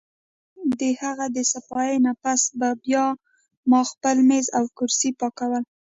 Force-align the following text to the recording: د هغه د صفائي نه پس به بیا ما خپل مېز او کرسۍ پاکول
د 0.79 0.81
هغه 1.01 1.25
د 1.35 1.37
صفائي 1.53 1.97
نه 2.05 2.13
پس 2.23 2.41
به 2.59 2.69
بیا 2.83 3.05
ما 3.69 3.81
خپل 3.91 4.17
مېز 4.29 4.47
او 4.57 4.63
کرسۍ 4.77 5.11
پاکول 5.19 5.63